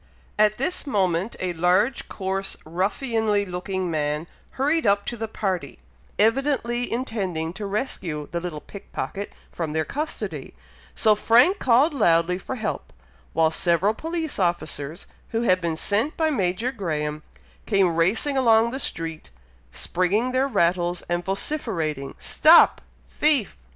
[0.39, 4.25] At this moment, a large coarse ruffianly looking man
[4.57, 5.77] hurried up to the party,
[6.17, 10.55] evidently intending to rescue the little pick pocket from their custody;
[10.95, 12.91] so Frank called loudly for help,
[13.33, 17.21] while several police officers who had been sent by Major Graham,
[17.67, 19.29] came racing along the street,
[19.71, 23.55] springing their rattles, and vociferating, "Stop thief!"